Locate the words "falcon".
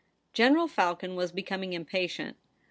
0.67-1.15